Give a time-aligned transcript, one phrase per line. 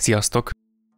[0.00, 0.50] Sziasztok!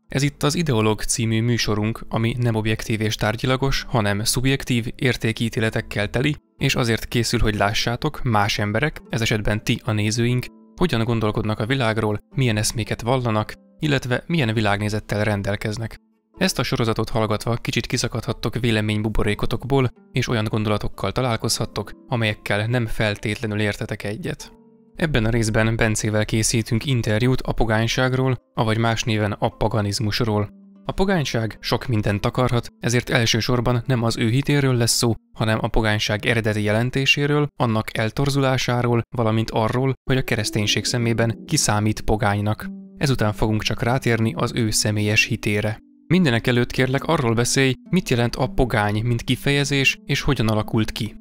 [0.09, 6.37] Ez itt az Ideológ című műsorunk, ami nem objektív és tárgyilagos, hanem szubjektív, értékítéletekkel teli,
[6.57, 10.47] és azért készül, hogy lássátok, más emberek, ez esetben ti a nézőink,
[10.77, 15.97] hogyan gondolkodnak a világról, milyen eszméket vallanak, illetve milyen világnézettel rendelkeznek.
[16.39, 24.03] Ezt a sorozatot hallgatva kicsit kiszakadhattok véleménybuborékotokból, és olyan gondolatokkal találkozhattok, amelyekkel nem feltétlenül értetek
[24.03, 24.53] egyet.
[24.97, 30.49] Ebben a részben Bencével készítünk interjút a pogányságról, avagy más néven a paganizmusról.
[30.85, 35.69] A pogányság sok mindent takarhat, ezért elsősorban nem az ő hitéről lesz szó, hanem a
[35.69, 42.67] pogányság eredeti jelentéséről, annak eltorzulásáról, valamint arról, hogy a kereszténység szemében kiszámít pogánynak.
[42.97, 45.79] Ezután fogunk csak rátérni az ő személyes hitére.
[46.07, 51.15] Mindenek előtt kérlek arról beszélj, mit jelent a pogány, mint kifejezés, és hogyan alakult ki.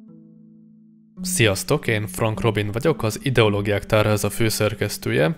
[1.22, 5.36] Sziasztok, én Frank Robin vagyok, az Ideológiák Tárháza főszerkesztője,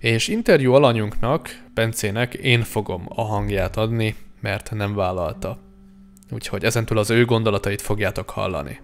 [0.00, 5.58] és interjú alanyunknak, Bencének én fogom a hangját adni, mert nem vállalta.
[6.30, 8.80] Úgyhogy ezentúl az ő gondolatait fogjátok hallani.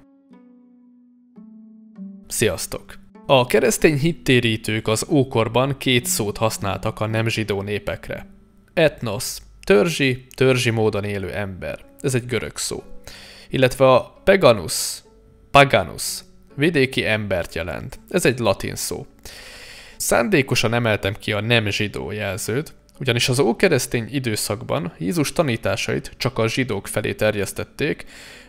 [2.26, 2.98] Sziasztok!
[3.26, 8.26] A keresztény hittérítők az ókorban két szót használtak a nem zsidó népekre.
[8.74, 11.78] Etnos, törzsi, törzsi módon élő ember.
[12.00, 12.82] Ez egy görög szó.
[13.50, 15.02] Illetve a peganus,
[15.50, 16.20] paganus,
[16.54, 17.98] vidéki embert jelent.
[18.08, 19.06] Ez egy latin szó.
[19.96, 26.48] Szándékosan emeltem ki a nem zsidó jelzőt, ugyanis az ókeresztény időszakban Jézus tanításait csak a
[26.48, 28.04] zsidók felé terjesztették,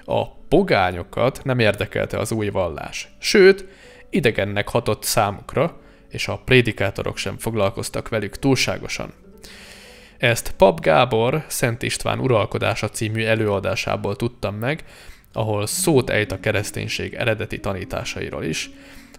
[0.06, 3.08] a pogányokat nem érdekelte az új vallás.
[3.20, 3.66] Sőt,
[4.10, 9.14] idegennek hatott számukra, és a prédikátorok sem foglalkoztak velük túlságosan.
[10.18, 14.84] Ezt Pap Gábor Szent István uralkodása című előadásából tudtam meg,
[15.34, 18.70] ahol szót ejt a kereszténység eredeti tanításairól is.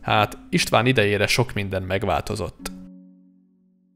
[0.01, 2.71] Hát István idejére sok minden megváltozott.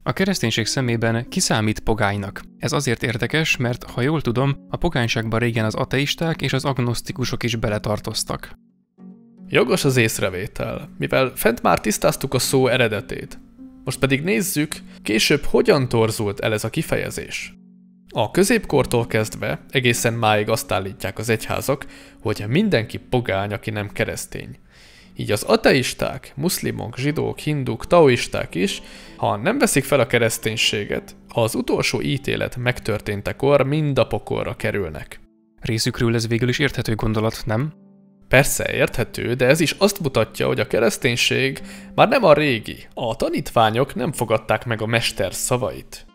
[0.03, 2.41] A kereszténység szemében kiszámít pogánynak.
[2.57, 7.43] Ez azért érdekes, mert ha jól tudom, a pogányságban régen az ateisták és az agnosztikusok
[7.43, 8.53] is beletartoztak.
[9.47, 13.39] Jogos az észrevétel, mivel fent már tisztáztuk a szó eredetét.
[13.83, 17.58] Most pedig nézzük, később hogyan torzult el ez a kifejezés.
[18.11, 21.85] A középkortól kezdve egészen máig azt állítják az egyházak,
[22.21, 24.57] hogy mindenki pogány, aki nem keresztény.
[25.15, 28.81] Így az ateisták, muszlimok, zsidók, hinduk, taoisták is,
[29.15, 35.19] ha nem veszik fel a kereszténységet, az utolsó ítélet megtörténtekor mind a pokolra kerülnek.
[35.59, 37.73] Részükről ez végül is érthető gondolat, nem?
[38.27, 41.61] Persze érthető, de ez is azt mutatja, hogy a kereszténység
[41.95, 42.87] már nem a régi.
[42.93, 46.08] A tanítványok nem fogadták meg a mester szavait.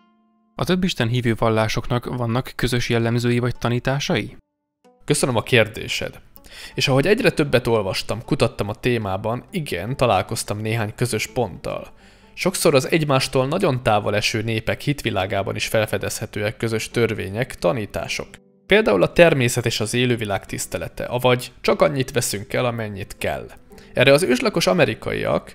[0.56, 4.36] A több Isten hívő vallásoknak vannak közös jellemzői vagy tanításai?
[5.04, 6.20] Köszönöm a kérdésed.
[6.74, 11.92] És ahogy egyre többet olvastam, kutattam a témában, igen, találkoztam néhány közös ponttal.
[12.34, 18.28] Sokszor az egymástól nagyon távol eső népek hitvilágában is felfedezhetőek közös törvények, tanítások.
[18.66, 23.50] Például a természet és az élővilág tisztelete, avagy csak annyit veszünk el, amennyit kell.
[23.92, 25.54] Erre az őslakos amerikaiak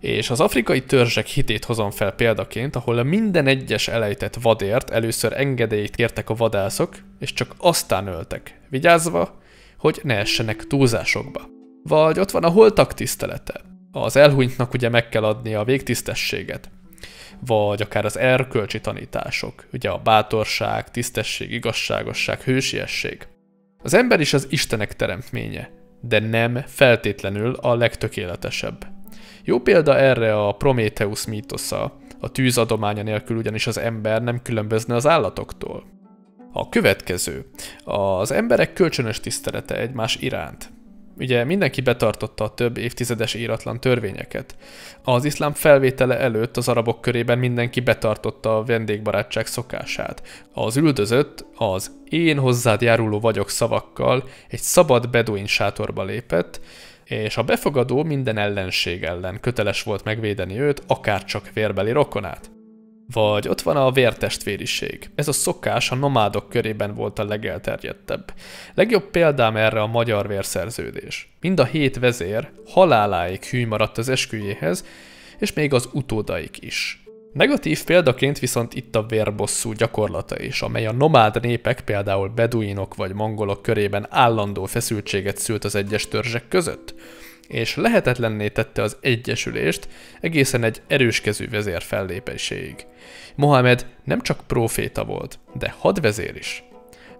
[0.00, 5.32] és az afrikai törzsek hitét hozom fel példaként, ahol a minden egyes elejtett vadért először
[5.32, 9.38] engedélyt kértek a vadászok, és csak aztán öltek, vigyázva,
[9.78, 11.48] hogy ne essenek túlzásokba.
[11.82, 13.60] Vagy ott van a holtak tisztelete.
[13.92, 16.70] Az elhunytnak ugye meg kell adni a végtisztességet.
[17.46, 23.26] Vagy akár az erkölcsi tanítások, ugye a bátorság, tisztesség, igazságosság, hősiesség.
[23.82, 25.70] Az ember is az Istenek teremtménye,
[26.00, 28.95] de nem feltétlenül a legtökéletesebb.
[29.44, 34.94] Jó példa erre a Prometheus mítosza, a tűz adománya nélkül ugyanis az ember nem különbözne
[34.94, 35.84] az állatoktól.
[36.52, 37.46] A következő.
[37.84, 40.74] Az emberek kölcsönös tisztelete egymás iránt.
[41.18, 44.56] Ugye mindenki betartotta a több évtizedes íratlan törvényeket.
[45.02, 50.22] Az iszlám felvétele előtt az arabok körében mindenki betartotta a vendégbarátság szokását.
[50.52, 56.60] Az üldözött az én hozzád járuló vagyok szavakkal egy szabad beduin sátorba lépett,
[57.08, 62.50] és a befogadó minden ellenség ellen köteles volt megvédeni őt, akár csak vérbeli rokonát.
[63.12, 65.10] Vagy ott van a vértestvériség.
[65.14, 68.32] Ez a szokás a nomádok körében volt a legelterjedtebb.
[68.74, 71.36] Legjobb példám erre a magyar vérszerződés.
[71.40, 74.84] Mind a hét vezér haláláig hű maradt az esküjéhez,
[75.38, 77.05] és még az utódaik is.
[77.36, 83.12] Negatív példaként viszont itt a vérbosszú gyakorlata is, amely a nomád népek, például beduinok vagy
[83.12, 86.94] mongolok körében állandó feszültséget szült az egyes törzsek között,
[87.48, 89.88] és lehetetlenné tette az egyesülést
[90.20, 92.86] egészen egy erőskezű vezér fellépéséig.
[93.34, 96.64] Mohamed nem csak proféta volt, de hadvezér is.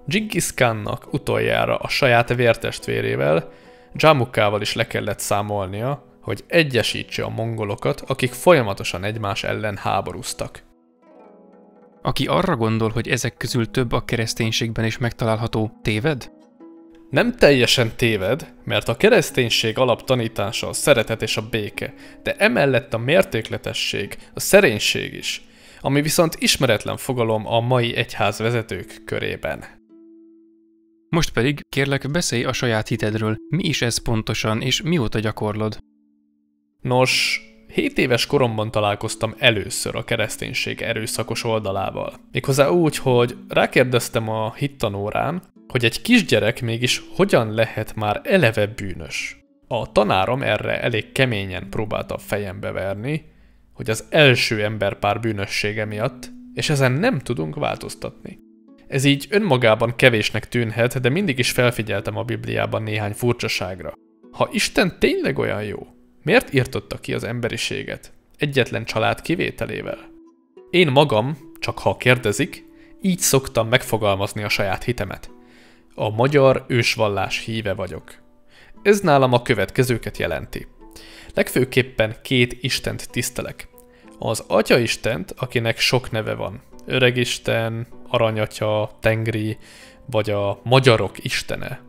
[0.07, 3.53] Genghis Khannak utoljára a saját vértestvérével,
[3.95, 10.65] Jamukával is le kellett számolnia, hogy egyesítse a mongolokat, akik folyamatosan egymás ellen háborúztak.
[12.03, 16.31] aki arra gondol, hogy ezek közül több a kereszténységben is megtalálható, téved?
[17.11, 22.99] Nem teljesen téved, mert a kereszténység alaptanítása a szeretet és a béke, de emellett a
[22.99, 25.45] mértékletesség, a szerénység is,
[25.81, 29.65] ami viszont ismeretlen fogalom a mai egyház vezetők körében.
[31.09, 35.79] Most pedig kérlek beszélj a saját hitedről, mi is ez pontosan, és mióta gyakorlod?
[36.87, 42.15] Nos, 7 éves koromban találkoztam először a kereszténység erőszakos oldalával.
[42.33, 49.45] Méghozzá úgy, hogy rákérdeztem a hittanórán, hogy egy kisgyerek mégis hogyan lehet már eleve bűnös.
[49.69, 53.25] A tanárom erre elég keményen próbálta a fejembe verni,
[53.73, 58.39] hogy az első emberpár bűnössége miatt, és ezen nem tudunk változtatni.
[58.89, 63.93] Ez így önmagában kevésnek tűnhet, de mindig is felfigyeltem a Bibliában néhány furcsaságra.
[64.31, 65.87] Ha Isten tényleg olyan jó,
[66.27, 68.13] miért írtotta ki az emberiséget?
[68.39, 69.99] Egyetlen család kivételével.
[70.71, 72.65] Én magam, csak ha kérdezik,
[73.03, 75.31] így szoktam megfogalmazni a saját hitemet.
[75.95, 78.15] A magyar ősvallás híve vagyok.
[78.83, 80.67] Ez nálam a következőket jelenti.
[81.35, 83.69] Legfőképpen két Istent tisztelek.
[84.19, 86.63] Az Atya Istent, akinek sok neve van.
[86.87, 89.59] Öregisten, Aranyatya, Tengri,
[90.07, 91.86] vagy a magyarok istene.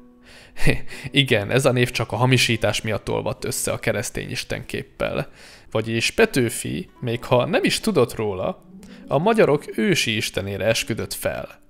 [1.11, 5.27] Igen, ez a név csak a hamisítás miatt olvadt össze a keresztény istenképpel.
[5.71, 8.65] Vagyis Petőfi, még ha nem is tudott róla,
[9.07, 11.65] a magyarok ősi istenére esküdött fel.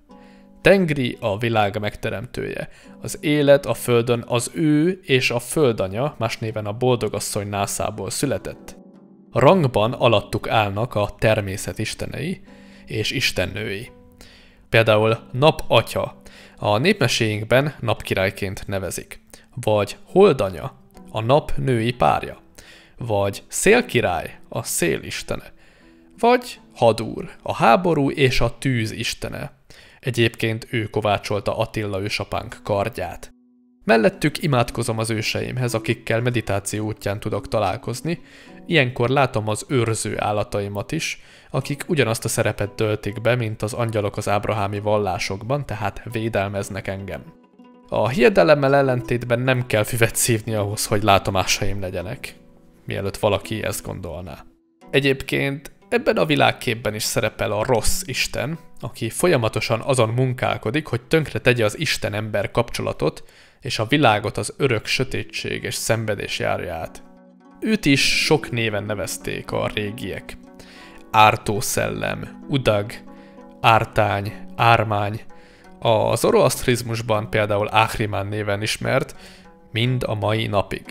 [0.62, 2.70] Tengri a világ megteremtője.
[3.02, 8.76] Az élet a földön az ő és a földanya, más néven a boldogasszony nászából született.
[9.32, 12.42] Rangban alattuk állnak a természet istenei
[12.86, 13.92] és istennői.
[14.70, 16.22] Például napatya,
[16.58, 19.20] a népmeséinkben napkirályként nevezik,
[19.56, 20.74] vagy holdanya,
[21.12, 22.42] a nap női párja,
[22.98, 25.54] vagy szélkirály, a szél istene,
[26.20, 29.58] vagy hadúr, a háború és a tűz istene,
[30.00, 33.37] Egyébként ő kovácsolta Attila ősapánk kardját.
[33.88, 38.22] Mellettük imádkozom az őseimhez, akikkel meditáció útján tudok találkozni,
[38.66, 44.18] ilyenkor látom az őrző állataimat is, akik ugyanazt a szerepet töltik be, mint az angyalok
[44.18, 47.24] az ábrahámi vallásokban, tehát védelmeznek engem.
[47.90, 52.36] A hiedelemmel ellentétben nem kell füvet szívni ahhoz, hogy látomásaim legyenek,
[52.86, 54.46] mielőtt valaki ezt gondolná.
[54.90, 61.40] Egyébként Ebben a világképben is szerepel a rossz Isten, aki folyamatosan azon munkálkodik, hogy tönkre
[61.40, 63.24] tegye az Isten-ember kapcsolatot,
[63.62, 67.04] és a világot az örök sötétség és szenvedés járja át.
[67.60, 70.38] Őt is sok néven nevezték a régiek.
[71.12, 72.92] Ártó szellem, udag,
[73.62, 75.22] ártány, ármány,
[75.80, 79.16] a zoroasztrizmusban például Áhrimán néven ismert,
[79.72, 80.86] mind a mai napig.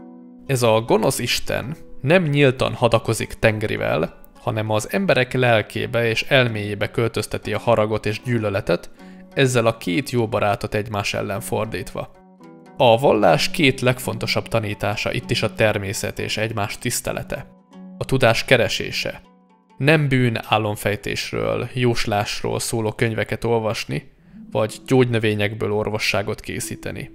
[0.46, 7.52] Ez a gonosz isten nem nyíltan hadakozik tengerivel, hanem az emberek lelkébe és elméjébe költözteti
[7.52, 8.90] a haragot és gyűlöletet,
[9.34, 12.10] ezzel a két jó barátot egymás ellen fordítva.
[12.76, 17.46] A vallás két legfontosabb tanítása itt is a természet és egymás tisztelete.
[17.98, 19.20] A tudás keresése.
[19.76, 24.12] Nem bűn álomfejtésről, jóslásról szóló könyveket olvasni,
[24.50, 27.10] vagy gyógynövényekből orvosságot készíteni.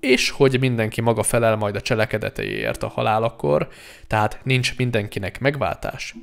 [0.00, 3.68] És hogy mindenki maga felel majd a cselekedeteiért a halálakor,
[4.06, 6.14] tehát nincs mindenkinek megváltás.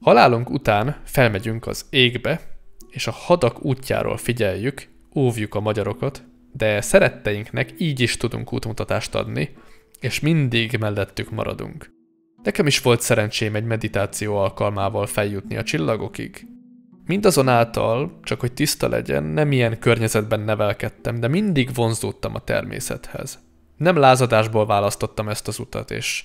[0.00, 2.40] Halálunk után felmegyünk az égbe,
[2.88, 9.56] és a hadak útjáról figyeljük, óvjuk a magyarokat, de szeretteinknek így is tudunk útmutatást adni,
[10.00, 11.90] és mindig mellettük maradunk.
[12.42, 16.46] Nekem is volt szerencsém egy meditáció alkalmával feljutni a csillagokig.
[17.06, 23.38] Mindazonáltal, csak hogy tiszta legyen, nem ilyen környezetben nevelkedtem, de mindig vonzódtam a természethez.
[23.76, 26.24] Nem lázadásból választottam ezt az utat, és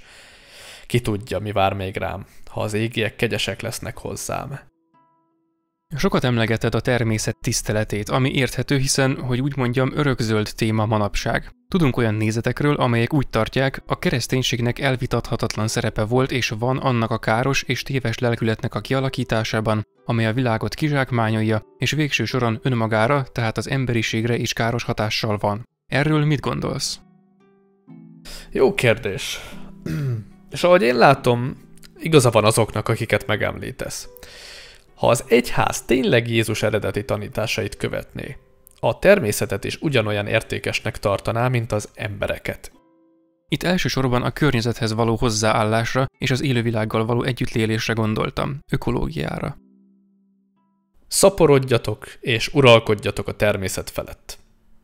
[0.88, 4.60] ki tudja, mi vár még rám, ha az égiek kegyesek lesznek hozzám.
[5.98, 11.52] Sokat emlegeted a természet tiszteletét, ami érthető, hiszen, hogy úgy mondjam, örökzöld téma manapság.
[11.68, 17.18] Tudunk olyan nézetekről, amelyek úgy tartják, a kereszténységnek elvitathatatlan szerepe volt és van annak a
[17.18, 23.58] káros és téves lelkületnek a kialakításában, amely a világot kizsákmányolja, és végső soron önmagára, tehát
[23.58, 25.68] az emberiségre is káros hatással van.
[25.88, 27.00] Erről mit gondolsz?
[28.52, 29.40] Jó kérdés.
[30.56, 31.58] És ahogy én látom,
[32.00, 34.08] igaza van azoknak, akiket megemlítesz.
[34.96, 38.38] Ha az egyház tényleg Jézus eredeti tanításait követné,
[38.80, 42.72] a természetet is ugyanolyan értékesnek tartaná, mint az embereket.
[43.48, 49.58] Itt elsősorban a környezethez való hozzáállásra és az élővilággal való együttlélésre gondoltam, ökológiára.
[51.08, 54.38] Szaporodjatok és uralkodjatok a természet felett.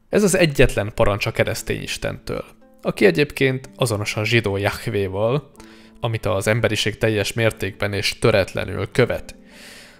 [0.09, 2.45] Ez az egyetlen parancs a keresztény Istentől–
[2.81, 5.51] aki egyébként azonos a zsidó Jahvéval,
[5.99, 9.35] amit az emberiség teljes mértékben és töretlenül követ.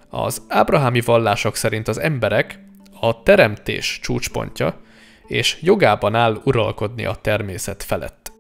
[0.10, 2.60] Az ábrahámi vallások szerint az emberek
[3.00, 4.82] a teremtés csúcspontja,
[5.28, 8.32] és jogában áll uralkodni a természet felett.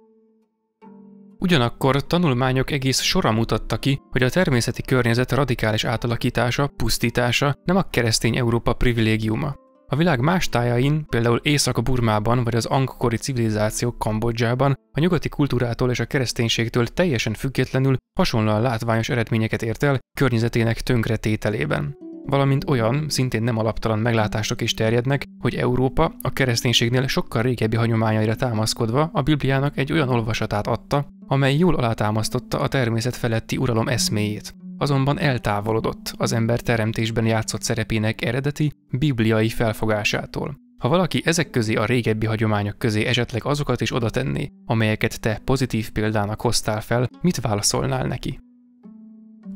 [1.39, 7.89] Ugyanakkor tanulmányok egész sora mutatta ki, hogy a természeti környezet radikális átalakítása, pusztítása nem a
[7.89, 9.60] keresztény Európa privilégiuma.
[9.91, 15.99] A világ más tájain, például Észak-Burmában vagy az angkori civilizáció Kambodzsában a nyugati kultúrától és
[15.99, 21.97] a kereszténységtől teljesen függetlenül hasonlóan látványos eredményeket ért el környezetének tönkretételében.
[22.25, 28.35] Valamint olyan, szintén nem alaptalan meglátások is terjednek, hogy Európa a kereszténységnél sokkal régebbi hagyományaira
[28.35, 34.53] támaszkodva a Bibliának egy olyan olvasatát adta, amely jól alátámasztotta a természet feletti uralom eszméjét
[34.81, 40.55] azonban eltávolodott az ember teremtésben játszott szerepének eredeti, bibliai felfogásától.
[40.77, 45.41] Ha valaki ezek közé a régebbi hagyományok közé esetleg azokat is oda tenné, amelyeket te
[45.43, 48.39] pozitív példának hoztál fel, mit válaszolnál neki?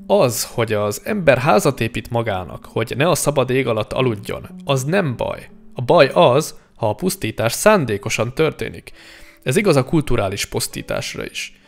[0.07, 4.83] Az, hogy az ember házat épít magának, hogy ne a szabad ég alatt aludjon, az
[4.83, 5.49] nem baj.
[5.73, 8.91] A baj az, ha a pusztítás szándékosan történik.
[9.43, 11.59] Ez igaz a kulturális pusztításra is.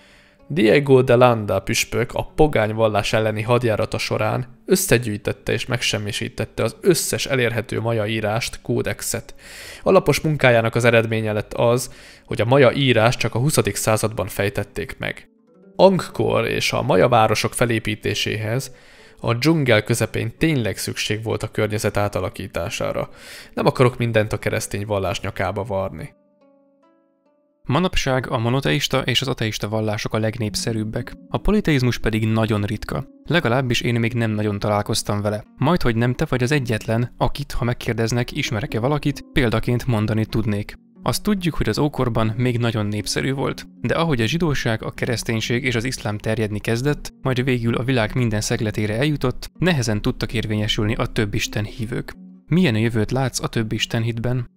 [0.49, 7.25] Diego de Landa püspök a pogány vallás elleni hadjárata során összegyűjtette és megsemmisítette az összes
[7.25, 9.35] elérhető maja írást, kódexet.
[9.83, 11.93] Alapos munkájának az eredménye lett az,
[12.25, 13.57] hogy a maja írás csak a 20.
[13.73, 15.29] században fejtették meg.
[15.75, 18.71] Angkor és a maja városok felépítéséhez
[19.19, 23.09] a dzsungel közepén tényleg szükség volt a környezet átalakítására.
[23.53, 26.15] Nem akarok mindent a keresztény vallás nyakába varni.
[27.67, 33.07] Manapság a monoteista és az ateista vallások a legnépszerűbbek, a politeizmus pedig nagyon ritka.
[33.25, 35.43] Legalábbis én még nem nagyon találkoztam vele.
[35.57, 40.75] Majd, hogy nem te vagy az egyetlen, akit, ha megkérdeznek, ismerek-e valakit, példaként mondani tudnék.
[41.03, 45.63] Azt tudjuk, hogy az ókorban még nagyon népszerű volt, de ahogy a zsidóság, a kereszténység
[45.63, 50.95] és az iszlám terjedni kezdett, majd végül a világ minden szegletére eljutott, nehezen tudtak érvényesülni
[50.95, 52.13] a több Isten hívők.
[52.45, 54.55] Milyen jövőt látsz a több Isten hitben?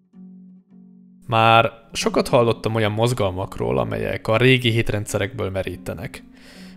[1.31, 6.23] Már sokat hallottam olyan mozgalmakról, amelyek a régi hitrendszerekből merítenek.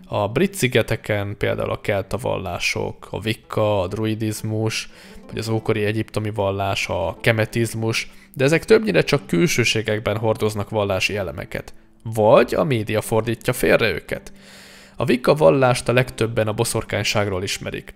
[0.06, 4.90] A brit szigeteken például a kelta vallások, a vikka, a druidizmus,
[5.26, 11.74] vagy az ókori egyiptomi vallás, a kemetizmus, de ezek többnyire csak külsőségekben hordoznak vallási elemeket.
[12.02, 14.32] Vagy a média fordítja félre őket.
[14.96, 17.94] A vikka vallást a legtöbben a boszorkányságról ismerik.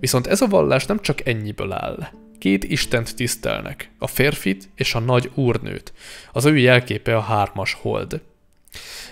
[0.00, 2.08] Viszont ez a vallás nem csak ennyiből áll.
[2.38, 5.92] Két istent tisztelnek, a férfit és a nagy úrnőt.
[6.32, 8.20] Az ő jelképe a hármas hold.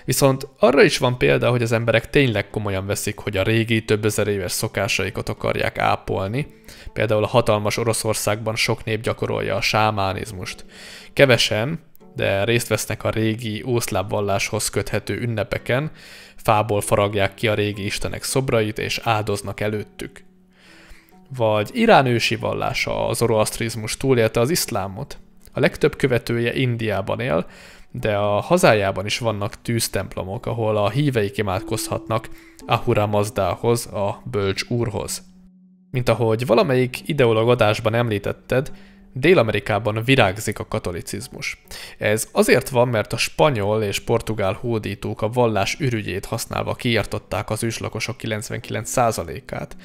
[0.05, 4.05] Viszont arra is van példa, hogy az emberek tényleg komolyan veszik, hogy a régi, több
[4.05, 6.47] ezer éves szokásaikat akarják ápolni.
[6.93, 10.65] Például a hatalmas Oroszországban sok nép gyakorolja a sámánizmust.
[11.13, 11.79] Kevesen,
[12.15, 15.91] de részt vesznek a régi ószláv valláshoz köthető ünnepeken,
[16.35, 20.23] fából faragják ki a régi istenek szobrait és áldoznak előttük
[21.35, 25.17] vagy Irán ősi vallása, az zoroasztrizmus túlélte az iszlámot.
[25.53, 27.45] A legtöbb követője Indiában él,
[27.91, 32.29] de a hazájában is vannak tűztemplomok, ahol a híveik imádkozhatnak
[32.65, 35.23] Ahura Mazdához, a bölcs úrhoz.
[35.91, 38.71] Mint ahogy valamelyik ideológ adásban említetted,
[39.17, 41.63] Dél-Amerikában virágzik a katolicizmus.
[41.97, 47.63] Ez azért van, mert a spanyol és portugál hódítók a vallás ürügyét használva kiirtották az
[47.63, 49.75] őslakosok 99%-át,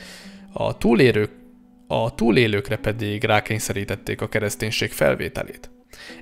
[0.53, 1.31] a, túlélők,
[1.87, 5.71] a túlélőkre pedig rákényszerítették a kereszténység felvételét.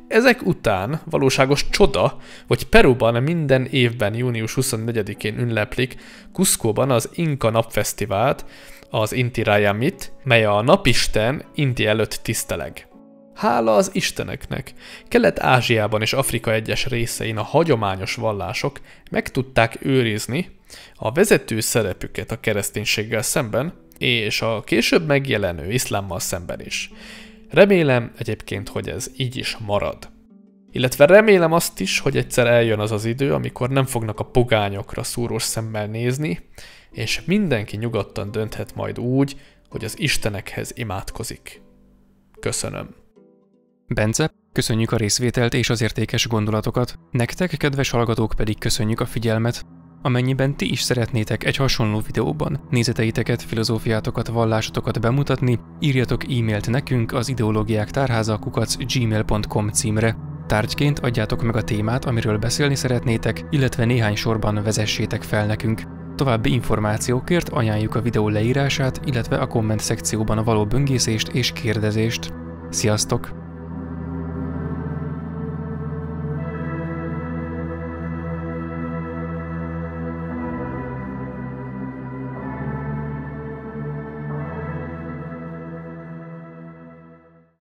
[0.08, 2.16] Ezek után valóságos csoda,
[2.46, 5.96] hogy Peruban minden évben június 24-én ünneplik
[6.32, 8.44] Cusco-ban az Inka napfesztivált,
[8.90, 12.88] az Inti Rayamit, mely a napisten Inti előtt tiszteleg.
[13.34, 14.72] Hála az isteneknek!
[15.08, 18.80] Kelet-Ázsiában és Afrika egyes részein a hagyományos vallások
[19.10, 20.58] meg tudták őrizni
[20.94, 26.92] a vezető szerepüket a kereszténységgel szemben, és a később megjelenő iszlámmal szemben is.
[27.50, 30.08] Remélem egyébként, hogy ez így is marad.
[30.70, 35.02] Illetve remélem azt is, hogy egyszer eljön az az idő, amikor nem fognak a pogányokra
[35.02, 36.40] szúrós szemmel nézni,
[36.90, 41.62] és mindenki nyugodtan dönthet majd úgy, hogy az istenekhez imádkozik.
[42.40, 42.94] Köszönöm.
[43.86, 46.98] Bence, köszönjük a részvételt és az értékes gondolatokat.
[47.10, 49.64] Nektek, kedves hallgatók pedig köszönjük a figyelmet.
[50.02, 57.28] Amennyiben ti is szeretnétek egy hasonló videóban nézeteiteket, filozófiátokat, vallásotokat bemutatni, írjatok e-mailt nekünk az
[57.28, 60.16] ideológiák tárháza kukac gmail.com címre.
[60.46, 65.82] Tárgyként adjátok meg a témát, amiről beszélni szeretnétek, illetve néhány sorban vezessétek fel nekünk.
[66.14, 72.32] További információkért ajánljuk a videó leírását, illetve a komment szekcióban a való böngészést és kérdezést.
[72.70, 73.47] Sziasztok!